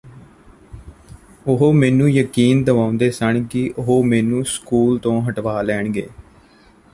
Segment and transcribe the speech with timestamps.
[1.47, 6.07] ਉਹ ਮੈਨੂੰ ਯਕੀਨ ਦਿਵਾਉਂਦੇ ਸਨ ਕਿ ਉਹ ਮੈਨੂੰ ਸਕੂਲ ਤੋਂ ਹਟਾ ਲੈਣਗੇ